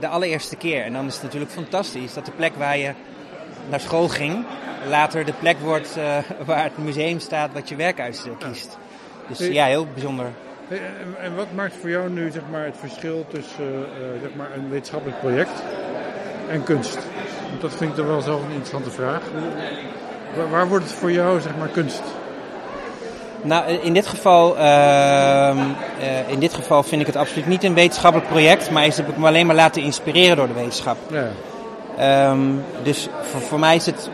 de 0.00 0.08
allereerste 0.08 0.56
keer. 0.56 0.82
En 0.84 0.92
dan 0.92 1.06
is 1.06 1.14
het 1.14 1.22
natuurlijk 1.22 1.52
fantastisch 1.52 2.14
dat 2.14 2.24
de 2.24 2.30
plek 2.36 2.52
waar 2.56 2.78
je 2.78 2.90
naar 3.68 3.80
school 3.80 4.08
ging, 4.08 4.44
later 4.88 5.24
de 5.24 5.32
plek 5.32 5.56
wordt 5.60 5.96
eh, 5.96 6.16
waar 6.46 6.64
het 6.64 6.78
museum 6.78 7.20
staat 7.20 7.52
wat 7.52 7.68
je 7.68 7.76
werk 7.76 8.00
uit 8.00 8.26
eh, 8.26 8.48
kiest. 8.48 8.78
Dus 9.28 9.38
ja, 9.38 9.64
heel 9.64 9.86
bijzonder. 9.92 10.26
en, 11.20 11.36
wat 11.36 11.52
maakt 11.54 11.74
voor 11.80 11.90
jou 11.90 12.10
nu 12.10 12.30
zeg 12.30 12.42
maar, 12.50 12.64
het 12.64 12.76
verschil 12.78 13.26
tussen 13.28 13.74
eh, 13.74 14.20
zeg 14.22 14.30
maar, 14.36 14.48
een 14.56 14.70
wetenschappelijk 14.70 15.20
project 15.20 15.62
en 16.50 16.62
kunst? 16.62 16.98
Want 17.48 17.60
dat 17.60 17.74
vind 17.74 17.90
ik 17.90 17.96
toch 17.96 18.06
wel 18.06 18.20
zelf 18.20 18.40
een 18.40 18.50
interessante 18.50 18.90
vraag. 18.90 19.22
Waar, 20.36 20.50
waar 20.50 20.68
wordt 20.68 20.84
het 20.84 20.94
voor 20.94 21.12
jou 21.12 21.40
zeg 21.40 21.56
maar, 21.56 21.68
kunst? 21.68 22.02
Nou, 23.42 23.70
in 23.70 23.92
dit, 23.92 24.06
geval, 24.06 24.56
ehm, 24.58 25.58
eh, 26.00 26.28
in 26.28 26.38
dit 26.38 26.54
geval 26.54 26.82
vind 26.82 27.00
ik 27.00 27.06
het 27.06 27.16
absoluut 27.16 27.46
niet 27.46 27.64
een 27.64 27.74
wetenschappelijk 27.74 28.30
project, 28.30 28.70
maar 28.70 28.86
is, 28.86 28.96
heb 28.96 29.08
ik 29.08 29.16
me 29.16 29.26
alleen 29.26 29.46
maar 29.46 29.56
laten 29.56 29.82
inspireren 29.82 30.36
door 30.36 30.46
de 30.46 30.52
wetenschap. 30.52 30.96
Ja. 31.10 31.28
Ehm, 31.98 32.40
dus 32.82 33.08
voor, 33.22 33.40
voor 33.40 33.58
mij 33.58 33.76
is 33.76 33.86
het 33.86 34.10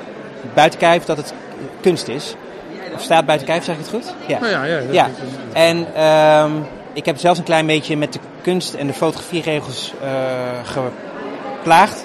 buiten 0.54 0.78
kijf 0.78 1.04
dat 1.04 1.16
het 1.16 1.32
kunst 1.80 2.08
is. 2.08 2.34
Of 2.94 3.02
staat 3.02 3.26
buiten 3.26 3.46
kijf, 3.46 3.64
zeg 3.64 3.74
ik 3.74 3.80
het 3.80 3.90
goed? 3.90 4.14
Ja. 4.26 4.38
Nou 4.38 4.52
ja, 4.52 4.64
ja, 4.64 4.80
Ja. 4.90 5.10
En 5.52 5.86
ehm, 5.94 6.50
ik 6.92 7.04
heb 7.04 7.18
zelfs 7.18 7.38
een 7.38 7.44
klein 7.44 7.66
beetje 7.66 7.96
met 7.96 8.12
de 8.12 8.18
kunst 8.42 8.74
en 8.74 8.86
de 8.86 8.92
fotografieregels 8.92 9.92
eh 10.02 10.82
geplaagd. 11.62 12.04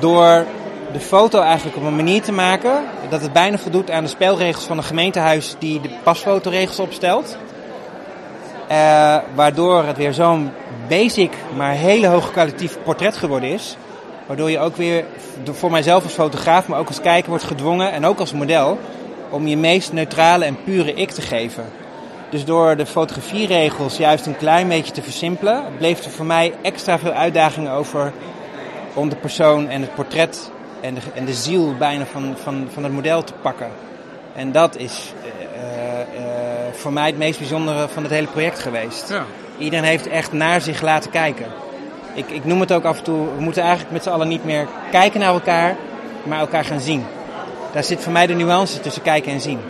Door 0.00 0.44
de 0.92 1.00
foto 1.00 1.40
eigenlijk 1.40 1.76
op 1.76 1.82
een 1.82 1.96
manier 1.96 2.22
te 2.22 2.32
maken 2.32 2.84
dat 3.08 3.20
het 3.20 3.32
bijna 3.32 3.58
voldoet 3.58 3.90
aan 3.90 4.02
de 4.02 4.10
spelregels 4.10 4.64
van 4.64 4.76
een 4.76 4.84
gemeentehuis 4.84 5.54
die 5.58 5.80
de 5.80 5.90
pasfotoregels 6.02 6.78
opstelt. 6.78 7.36
Eh, 8.68 9.16
waardoor 9.34 9.84
het 9.84 9.96
weer 9.96 10.12
zo'n 10.12 10.50
basic, 10.88 11.32
maar 11.56 11.72
hele 11.72 12.06
hoog 12.06 12.30
kwalitatief 12.30 12.78
portret 12.84 13.16
geworden 13.16 13.50
is. 13.50 13.76
Waardoor 14.26 14.50
je 14.50 14.58
ook 14.58 14.76
weer 14.76 15.04
voor 15.50 15.70
mijzelf 15.70 16.02
als 16.02 16.12
fotograaf, 16.12 16.68
maar 16.68 16.78
ook 16.78 16.88
als 16.88 17.00
kijker 17.00 17.28
wordt 17.28 17.44
gedwongen 17.44 17.92
en 17.92 18.06
ook 18.06 18.18
als 18.18 18.32
model 18.32 18.78
om 19.30 19.46
je 19.46 19.56
meest 19.56 19.92
neutrale 19.92 20.44
en 20.44 20.62
pure 20.64 20.94
ik 20.94 21.10
te 21.10 21.22
geven. 21.22 21.64
Dus 22.30 22.44
door 22.44 22.76
de 22.76 22.86
fotografieregels 22.86 23.96
juist 23.96 24.26
een 24.26 24.36
klein 24.36 24.68
beetje 24.68 24.92
te 24.92 25.02
versimpelen, 25.02 25.64
bleef 25.78 26.04
er 26.04 26.10
voor 26.10 26.26
mij 26.26 26.52
extra 26.62 26.98
veel 26.98 27.10
uitdagingen 27.10 27.72
over 27.72 28.12
om 28.94 29.08
de 29.08 29.16
persoon 29.16 29.68
en 29.68 29.80
het 29.80 29.94
portret 29.94 30.50
en 30.80 30.94
de, 30.94 31.00
en 31.14 31.24
de 31.24 31.34
ziel 31.34 31.74
bijna 31.78 32.04
van, 32.06 32.36
van, 32.42 32.68
van 32.72 32.84
het 32.84 32.92
model 32.92 33.24
te 33.24 33.32
pakken. 33.32 33.70
En 34.34 34.52
dat 34.52 34.76
is 34.76 35.12
eh, 35.54 36.00
eh, 36.00 36.06
voor 36.72 36.92
mij 36.92 37.06
het 37.06 37.18
meest 37.18 37.38
bijzondere 37.38 37.88
van 37.88 38.02
het 38.02 38.12
hele 38.12 38.26
project 38.26 38.58
geweest. 38.58 39.08
Ja. 39.08 39.24
Iedereen 39.58 39.84
heeft 39.84 40.08
echt 40.08 40.32
naar 40.32 40.60
zich 40.60 40.82
laten 40.82 41.10
kijken. 41.10 41.46
Ik, 42.16 42.30
ik 42.30 42.44
noem 42.44 42.60
het 42.60 42.72
ook 42.72 42.84
af 42.84 42.98
en 42.98 43.04
toe, 43.04 43.26
we 43.36 43.42
moeten 43.42 43.62
eigenlijk 43.62 43.92
met 43.92 44.02
z'n 44.02 44.08
allen 44.10 44.28
niet 44.28 44.44
meer 44.44 44.66
kijken 44.90 45.20
naar 45.20 45.32
elkaar, 45.32 45.76
maar 46.22 46.38
elkaar 46.38 46.64
gaan 46.64 46.80
zien. 46.80 47.04
daar 47.72 47.84
zit 47.84 48.00
voor 48.02 48.12
mij 48.12 48.26
de 48.26 48.34
nuance 48.34 48.80
tussen 48.80 49.02
kijken 49.02 49.32
en 49.32 49.40
zien. 49.40 49.60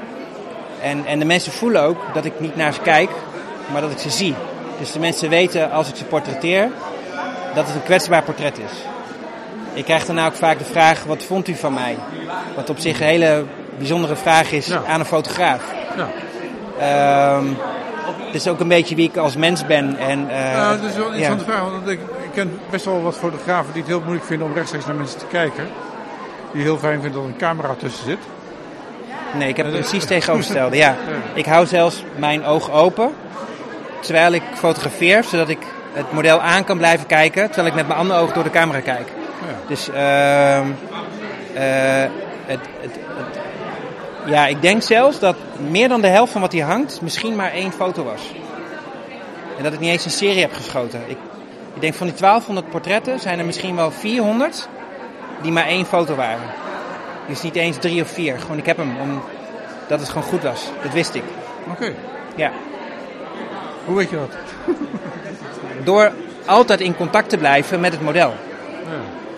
En, 0.82 1.06
en 1.06 1.18
de 1.18 1.24
mensen 1.24 1.52
voelen 1.52 1.82
ook 1.82 1.96
dat 2.14 2.24
ik 2.24 2.40
niet 2.40 2.56
naar 2.56 2.72
ze 2.72 2.80
kijk, 2.80 3.10
maar 3.72 3.80
dat 3.80 3.90
ik 3.90 3.98
ze 3.98 4.10
zie. 4.10 4.34
Dus 4.78 4.92
de 4.92 4.98
mensen 4.98 5.28
weten 5.28 5.70
als 5.70 5.88
ik 5.88 5.96
ze 5.96 6.04
portretteer, 6.04 6.68
dat 7.54 7.66
het 7.66 7.74
een 7.74 7.82
kwetsbaar 7.82 8.22
portret 8.22 8.58
is. 8.58 8.72
Ik 9.72 9.84
krijg 9.84 10.04
daarna 10.04 10.26
ook 10.26 10.34
vaak 10.34 10.58
de 10.58 10.64
vraag, 10.64 11.04
wat 11.04 11.22
vond 11.22 11.48
u 11.48 11.54
van 11.54 11.74
mij? 11.74 11.96
Wat 12.54 12.70
op 12.70 12.78
zich 12.78 13.00
een 13.00 13.06
hele 13.06 13.44
bijzondere 13.78 14.16
vraag 14.16 14.52
is 14.52 14.66
Ja. 14.66 14.82
aan 14.88 15.00
een 15.00 15.06
fotograaf. 15.06 15.62
Ja. 15.96 16.08
Ehm, 16.78 17.46
het 18.26 18.34
is 18.34 18.48
ook 18.48 18.60
een 18.60 18.68
beetje 18.68 18.94
wie 18.94 19.08
ik 19.08 19.16
als 19.16 19.36
mens 19.36 19.66
ben. 19.66 19.96
En, 19.98 20.30
eh, 20.30 20.52
Ja, 20.52 20.70
dat 20.76 20.82
is 20.90 20.96
wel 20.96 21.06
een 21.12 21.18
ja. 21.18 21.28
interessante 21.28 21.44
vraag. 21.44 21.60
Want 21.70 21.88
ik 21.88 22.00
ken 22.36 22.58
best 22.70 22.84
wel 22.84 23.02
wat 23.02 23.16
fotografen 23.16 23.72
die 23.72 23.82
het 23.82 23.90
heel 23.90 24.00
moeilijk 24.00 24.26
vinden 24.26 24.46
om 24.46 24.54
rechtstreeks 24.54 24.86
naar 24.86 24.94
mensen 24.94 25.18
te 25.18 25.26
kijken. 25.26 25.68
Die 26.52 26.62
heel 26.62 26.78
fijn 26.78 27.00
vinden 27.00 27.20
dat 27.20 27.30
een 27.30 27.36
camera 27.36 27.74
tussen 27.78 28.04
zit. 28.04 28.18
Nee, 29.34 29.48
ik 29.48 29.56
heb 29.56 29.66
het 29.66 29.74
dat- 29.74 29.84
precies 29.84 30.04
tegenovergestelde. 30.04 30.76
Ja. 30.86 30.96
Ik 31.34 31.46
hou 31.46 31.66
zelfs 31.66 32.04
mijn 32.16 32.44
oog 32.44 32.70
open 32.70 33.10
terwijl 34.00 34.32
ik 34.32 34.42
fotografeer, 34.54 35.24
zodat 35.24 35.48
ik 35.48 35.58
het 35.92 36.12
model 36.12 36.40
aan 36.40 36.64
kan 36.64 36.76
blijven 36.78 37.06
kijken 37.06 37.46
terwijl 37.46 37.66
ik 37.66 37.74
met 37.74 37.86
mijn 37.86 37.98
andere 37.98 38.20
oog 38.20 38.32
door 38.32 38.42
de 38.44 38.50
camera 38.50 38.80
kijk. 38.80 39.08
Ja. 39.46 39.54
Dus 39.68 39.88
eh, 39.90 40.60
het, 42.46 42.60
het, 42.80 42.90
het- 43.16 43.38
ja, 44.24 44.46
ik 44.46 44.62
denk 44.62 44.82
zelfs 44.82 45.18
dat 45.18 45.36
meer 45.70 45.88
dan 45.88 46.00
de 46.00 46.06
helft 46.06 46.32
van 46.32 46.40
wat 46.40 46.52
hier 46.52 46.64
hangt 46.64 47.00
misschien 47.02 47.36
maar 47.36 47.50
één 47.52 47.72
foto 47.72 48.04
was. 48.04 48.32
En 49.56 49.62
dat 49.62 49.72
ik 49.72 49.80
niet 49.80 49.90
eens 49.90 50.04
een 50.04 50.10
serie 50.10 50.40
heb 50.40 50.52
geschoten. 50.52 51.00
Ik, 51.06 51.16
ik 51.76 51.82
denk 51.82 51.94
van 51.94 52.06
die 52.06 52.16
1200 52.16 52.70
portretten 52.70 53.20
zijn 53.20 53.38
er 53.38 53.44
misschien 53.44 53.76
wel 53.76 53.90
400 53.90 54.68
die 55.42 55.52
maar 55.52 55.66
één 55.66 55.86
foto 55.86 56.14
waren. 56.14 56.42
Dus 57.28 57.42
niet 57.42 57.56
eens 57.56 57.76
drie 57.76 58.02
of 58.02 58.08
vier. 58.08 58.38
Gewoon 58.40 58.58
ik 58.58 58.66
heb 58.66 58.76
hem 58.76 58.96
omdat 59.00 60.00
het 60.00 60.08
gewoon 60.08 60.22
goed 60.28 60.42
was. 60.42 60.68
Dat 60.82 60.92
wist 60.92 61.14
ik. 61.14 61.22
Oké, 61.70 61.92
Ja. 62.34 62.50
hoe 63.84 63.96
weet 63.96 64.10
je 64.10 64.16
dat? 64.16 64.36
Door 65.84 66.12
altijd 66.44 66.80
in 66.80 66.96
contact 66.96 67.28
te 67.28 67.36
blijven 67.36 67.80
met 67.80 67.92
het 67.92 68.02
model. 68.02 68.34
Ja. 68.84 68.96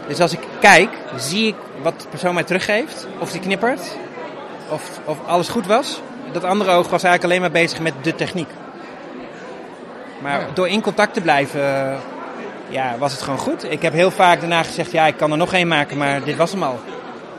Dus 0.08 0.20
als 0.20 0.32
ik 0.32 0.40
kijk, 0.60 0.88
zie 1.16 1.46
ik 1.46 1.54
wat 1.82 2.00
de 2.00 2.08
persoon 2.08 2.34
mij 2.34 2.44
teruggeeft. 2.44 3.06
Of 3.18 3.30
die 3.32 3.40
knippert. 3.40 3.96
Of, 4.68 5.00
of 5.04 5.18
alles 5.26 5.48
goed 5.48 5.66
was. 5.66 6.00
Dat 6.32 6.44
andere 6.44 6.70
oog 6.70 6.88
was 6.88 7.02
eigenlijk 7.02 7.24
alleen 7.24 7.40
maar 7.40 7.60
bezig 7.62 7.80
met 7.80 7.92
de 8.02 8.14
techniek. 8.14 8.48
Maar 10.18 10.40
Ja. 10.40 10.46
door 10.54 10.68
in 10.68 10.80
contact 10.80 11.14
te 11.14 11.20
blijven, 11.20 11.98
ja, 12.68 12.98
was 12.98 13.12
het 13.12 13.22
gewoon 13.22 13.38
goed. 13.38 13.70
Ik 13.70 13.82
heb 13.82 13.92
heel 13.92 14.10
vaak 14.10 14.40
daarna 14.40 14.62
gezegd, 14.62 14.90
ja, 14.90 15.06
ik 15.06 15.16
kan 15.16 15.30
er 15.30 15.36
nog 15.36 15.52
één 15.52 15.68
maken, 15.68 15.96
maar 15.96 16.24
dit 16.24 16.36
was 16.36 16.52
hem 16.52 16.62
al. 16.62 16.80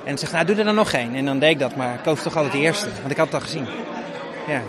En 0.04 0.18
zegt, 0.18 0.32
nou, 0.32 0.46
doe 0.46 0.56
er 0.56 0.64
dan 0.64 0.76
nog 0.76 0.92
één. 0.92 1.16
En 1.16 1.26
dan 1.26 1.40
deed 1.40 1.52
ik 1.52 1.60
dat, 1.60 1.76
maar 1.76 1.94
ik 1.94 2.04
koos 2.04 2.22
toch 2.22 2.36
altijd 2.36 2.54
de 2.54 2.60
eerste. 2.60 2.88
Want 3.00 3.12
ik 3.12 3.18
had 3.18 3.26
het 3.26 3.36
al 3.36 3.42
gezien. 3.42 3.68
Ja. 4.48 4.62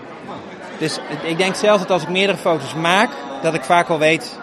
Dus 0.78 1.00
ik 1.22 1.38
denk 1.38 1.54
zelfs 1.54 1.82
dat 1.82 1.90
als 1.90 2.02
ik 2.02 2.08
meerdere 2.08 2.38
foto's 2.38 2.74
maak, 2.74 3.10
dat 3.42 3.54
ik 3.54 3.64
vaak 3.64 3.88
al 3.88 3.98
weet 3.98 4.38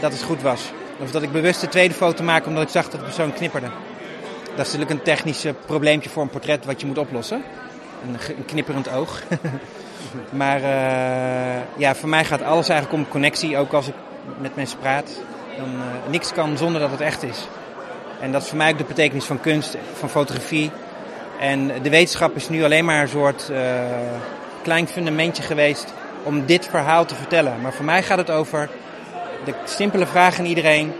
dat 0.00 0.12
het 0.12 0.22
goed 0.22 0.42
was. 0.42 0.72
Of 0.98 1.10
dat 1.10 1.22
ik 1.22 1.32
bewust 1.32 1.60
de 1.60 1.68
tweede 1.68 1.94
foto 1.94 2.24
maak 2.24 2.46
omdat 2.46 2.62
ik 2.62 2.68
zag 2.68 2.88
dat 2.88 3.00
de 3.00 3.06
persoon 3.06 3.32
knipperde. 3.32 3.66
Dat 4.56 4.66
is 4.66 4.72
natuurlijk 4.72 4.90
een 4.90 5.02
technisch 5.02 5.44
probleempje 5.66 6.10
voor 6.10 6.22
een 6.22 6.28
portret 6.28 6.64
wat 6.64 6.80
je 6.80 6.86
moet 6.86 6.98
oplossen. 6.98 7.42
Een 8.06 8.44
knipperend 8.44 8.92
oog. 8.92 9.22
maar 10.30 10.62
eh, 10.62 11.62
ja, 11.76 11.94
voor 11.94 12.08
mij 12.08 12.24
gaat 12.24 12.42
alles 12.42 12.68
eigenlijk 12.68 13.02
om 13.02 13.08
connectie. 13.08 13.58
Ook 13.58 13.72
als 13.72 13.88
ik 13.88 13.94
met 14.38 14.56
mensen 14.56 14.78
praat. 14.78 15.10
Dan, 15.56 15.64
eh, 15.64 16.10
niks 16.10 16.32
kan 16.32 16.56
zonder 16.56 16.80
dat 16.80 16.90
het 16.90 17.00
echt 17.00 17.22
is. 17.22 17.46
En 18.20 18.32
dat 18.32 18.42
is 18.42 18.48
voor 18.48 18.56
mij 18.56 18.70
ook 18.70 18.78
de 18.78 18.84
betekenis 18.84 19.24
van 19.24 19.40
kunst, 19.40 19.76
van 19.98 20.08
fotografie. 20.08 20.70
En 21.40 21.82
de 21.82 21.90
wetenschap 21.90 22.36
is 22.36 22.48
nu 22.48 22.64
alleen 22.64 22.84
maar 22.84 23.02
een 23.02 23.08
soort 23.08 23.50
eh, 23.50 23.60
klein 24.62 24.88
fundamentje 24.88 25.42
geweest 25.42 25.92
om 26.22 26.46
dit 26.46 26.66
verhaal 26.66 27.04
te 27.04 27.14
vertellen. 27.14 27.60
Maar 27.60 27.72
voor 27.72 27.84
mij 27.84 28.02
gaat 28.02 28.18
het 28.18 28.30
over 28.30 28.68
de 29.44 29.54
simpele 29.64 30.06
vraag 30.06 30.38
aan 30.38 30.44
iedereen. 30.44 30.92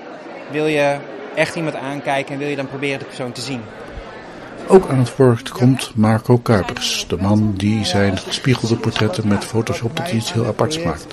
Wil 0.51 0.67
je 0.67 0.97
echt 1.35 1.55
iemand 1.55 1.77
aankijken 1.77 2.33
en 2.33 2.39
wil 2.39 2.49
je 2.49 2.57
dan 2.57 2.69
proberen 2.69 2.99
de 2.99 3.05
persoon 3.05 3.33
te 3.33 3.41
zien? 3.41 3.63
Ook 4.69 4.89
aan 4.89 4.99
het 4.99 5.17
woord 5.17 5.49
komt 5.51 5.93
Marco 5.95 6.39
Kuipers, 6.39 7.05
de 7.09 7.17
man 7.21 7.55
die 7.57 7.85
zijn 7.85 8.19
gespiegelde 8.19 8.77
portretten 8.77 9.29
met 9.29 9.45
Photoshop 9.45 9.95
tot 9.97 10.11
iets 10.13 10.33
heel 10.33 10.47
aparts 10.47 10.83
maakt. 10.83 11.07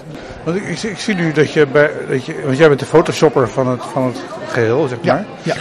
Want 0.44 0.58
ik, 0.58 0.64
ik, 0.64 0.78
zie- 0.78 0.90
ik 0.90 0.98
zie 1.00 1.16
nu 1.16 1.32
dat 1.32 1.54
je 1.54 1.68
bij, 1.68 1.92
dat 2.10 2.26
je, 2.26 2.42
want 2.46 2.58
jij 2.58 2.68
bent 2.68 2.80
de 2.80 2.86
photoshopper 2.86 3.50
van 3.50 3.68
het, 3.68 3.82
van 3.92 4.04
het 4.06 4.18
geheel, 4.48 4.88
zeg 4.88 4.98
maar. 5.04 5.26
Ja, 5.44 5.56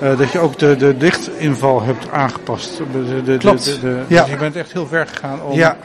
Eh, 0.00 0.18
dat 0.18 0.30
je 0.32 0.38
ook 0.38 0.58
de, 0.58 0.76
de 0.76 0.94
lichtinval 0.98 1.82
hebt 1.82 2.10
aangepast. 2.10 2.76
De, 2.92 3.04
de, 3.04 3.22
de, 3.22 3.36
Klopt. 3.36 3.64
de- 3.64 3.80
de- 3.80 4.02
Ja. 4.06 4.22
Dus 4.22 4.30
je 4.30 4.36
bent 4.36 4.56
echt 4.56 4.72
heel 4.72 4.86
ver 4.86 5.06
gegaan 5.06 5.42
om 5.42 5.56
ja, 5.58 5.76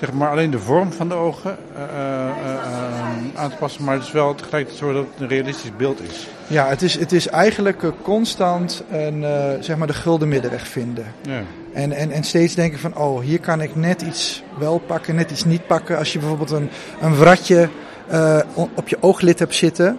zeg 0.00 0.12
maar, 0.12 0.30
alleen 0.30 0.50
de 0.50 0.58
vorm 0.58 0.92
van 0.92 1.08
de 1.08 1.14
ogen 1.14 1.56
eh, 1.76 1.82
eh, 1.82 1.88
eh, 1.88 2.52
eh, 2.52 3.05
aan 3.36 3.50
te 3.50 3.56
passen. 3.56 3.84
Maar 3.84 3.94
het 3.94 4.04
is 4.04 4.12
wel 4.12 4.34
tegelijkertijd 4.34 4.78
zo 4.78 4.92
dat 4.92 5.06
het 5.12 5.20
een 5.20 5.28
realistisch 5.28 5.76
beeld 5.76 6.00
is. 6.00 6.28
ja 6.46 6.68
het, 6.68 6.82
is, 6.82 6.98
het 6.98 7.12
is 7.12 7.28
eigenlijk 7.28 7.82
eh, 7.82 7.90
constant 8.02 8.82
een, 8.90 9.24
eh, 9.24 9.50
zeg 9.60 9.76
maar 9.76 9.86
de 9.86 9.94
gulden 9.94 10.28
middenweg 10.28 10.68
vinden. 10.68 11.06
Ja. 11.22 11.42
En, 11.72 11.92
en, 11.92 12.10
en 12.10 12.24
steeds 12.24 12.54
denken 12.54 12.78
van, 12.78 12.96
oh, 12.96 13.20
hier 13.20 13.40
kan 13.40 13.60
ik 13.60 13.74
net 13.74 14.02
iets 14.02 14.42
wel 14.58 14.78
pakken, 14.78 15.14
net 15.14 15.30
iets 15.30 15.44
niet 15.44 15.66
pakken. 15.66 15.98
Als 15.98 16.12
je 16.12 16.18
bijvoorbeeld 16.18 16.50
een, 16.50 16.70
een 17.00 17.16
wratje 17.16 17.68
eh, 18.06 18.40
op 18.74 18.88
je 18.88 18.96
ooglid 19.00 19.38
hebt 19.38 19.54
zitten, 19.54 19.98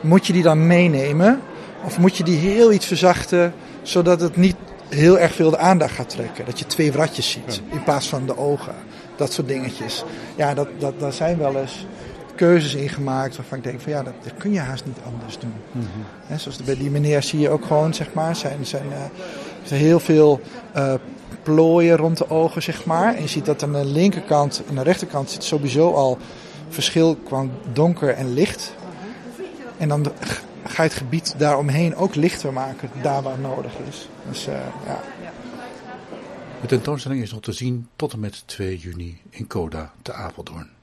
moet 0.00 0.26
je 0.26 0.32
die 0.32 0.42
dan 0.42 0.66
meenemen? 0.66 1.40
Of 1.84 1.98
moet 1.98 2.16
je 2.16 2.24
die 2.24 2.38
heel 2.38 2.72
iets 2.72 2.86
verzachten, 2.86 3.54
zodat 3.82 4.20
het 4.20 4.36
niet 4.36 4.56
heel 4.88 5.18
erg 5.18 5.34
veel 5.34 5.50
de 5.50 5.58
aandacht 5.58 5.94
gaat 5.94 6.08
trekken? 6.08 6.44
Dat 6.44 6.58
je 6.58 6.66
twee 6.66 6.92
wratjes 6.92 7.30
ziet, 7.30 7.62
in 7.70 7.82
plaats 7.82 8.08
van 8.08 8.26
de 8.26 8.38
ogen. 8.38 8.74
Dat 9.16 9.32
soort 9.32 9.48
dingetjes. 9.48 10.04
Ja, 10.36 10.54
dat, 10.54 10.68
dat, 10.78 11.00
daar 11.00 11.12
zijn 11.12 11.38
wel 11.38 11.56
eens 11.56 11.86
keuzes 12.36 12.74
in 12.74 12.88
gemaakt 12.88 13.36
waarvan 13.36 13.58
ik 13.58 13.64
denk 13.64 13.80
van 13.80 13.92
ja, 13.92 14.02
dat, 14.02 14.14
dat 14.22 14.32
kun 14.38 14.52
je 14.52 14.58
haast 14.58 14.84
niet 14.86 14.98
anders 15.04 15.38
doen. 15.38 15.54
Hè, 16.26 16.38
zoals 16.38 16.62
bij 16.62 16.76
die 16.76 16.90
meneer 16.90 17.22
zie 17.22 17.38
je 17.38 17.50
ook 17.50 17.64
gewoon, 17.64 17.94
zeg 17.94 18.12
maar, 18.12 18.36
zijn, 18.36 18.66
zijn, 18.66 18.86
zijn 19.62 19.80
heel 19.80 20.00
veel 20.00 20.40
eh, 20.72 20.94
plooien 21.42 21.96
rond 21.96 22.18
de 22.18 22.30
ogen, 22.30 22.62
zeg 22.62 22.84
maar. 22.84 23.14
En 23.14 23.22
je 23.22 23.28
ziet 23.28 23.44
dat 23.44 23.62
aan 23.62 23.72
de 23.72 23.84
linkerkant 23.84 24.62
en 24.68 24.74
de 24.74 24.82
rechterkant 24.82 25.30
zit 25.30 25.44
sowieso 25.44 25.92
al 25.92 26.18
verschil 26.68 27.16
qua 27.16 27.46
donker 27.72 28.08
en 28.08 28.34
licht. 28.34 28.74
En 29.76 29.88
dan 29.88 30.06
ga 30.64 30.82
je 30.82 30.88
het 30.88 30.98
gebied 30.98 31.34
daaromheen 31.38 31.96
ook 31.96 32.14
lichter 32.14 32.52
maken, 32.52 32.90
daar 33.02 33.22
waar 33.22 33.38
nodig 33.38 33.72
is. 33.88 34.08
Dus 34.28 34.46
eh, 34.46 34.54
ja. 34.86 35.00
De 36.60 36.66
tentoonstelling 36.66 37.22
is 37.22 37.32
nog 37.32 37.40
te 37.40 37.52
zien 37.52 37.88
tot 37.96 38.12
en 38.12 38.20
met 38.20 38.42
2 38.46 38.78
juni 38.78 39.20
in 39.30 39.46
Coda 39.46 39.92
te 40.02 40.12
Apeldoorn. 40.12 40.75